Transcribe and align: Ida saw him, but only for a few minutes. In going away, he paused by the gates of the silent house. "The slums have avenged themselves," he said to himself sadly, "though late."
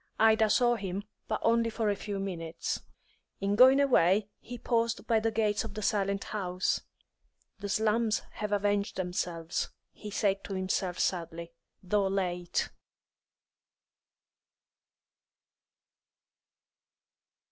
Ida 0.17 0.49
saw 0.49 0.77
him, 0.77 1.03
but 1.27 1.39
only 1.43 1.69
for 1.69 1.91
a 1.91 1.95
few 1.95 2.17
minutes. 2.17 2.81
In 3.39 3.53
going 3.55 3.79
away, 3.79 4.29
he 4.39 4.57
paused 4.57 5.05
by 5.05 5.19
the 5.19 5.29
gates 5.29 5.63
of 5.63 5.75
the 5.75 5.83
silent 5.83 6.23
house. 6.23 6.81
"The 7.59 7.69
slums 7.69 8.23
have 8.31 8.51
avenged 8.51 8.95
themselves," 8.95 9.69
he 9.91 10.09
said 10.09 10.43
to 10.45 10.55
himself 10.55 10.97
sadly, 10.97 11.51
"though 11.83 12.07
late." 12.07 12.69